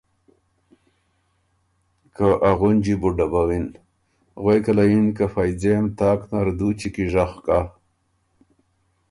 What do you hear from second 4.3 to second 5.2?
غوېکه له یِن